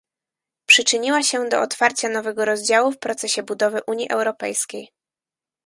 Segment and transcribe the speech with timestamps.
[0.65, 4.89] Przyczyniła się do otwarcia nowego rozdziału w procesie budowy Unii Europejskiej